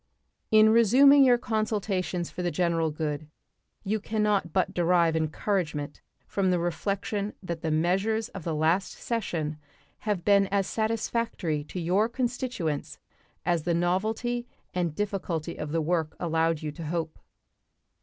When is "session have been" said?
8.93-10.47